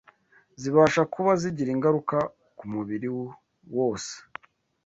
Zibasha 0.61 1.01
kuba 1.13 1.31
zigira 1.41 1.69
ingaruka 1.75 2.17
ku 2.57 2.63
mubiri 2.73 3.07
wose 3.75 4.13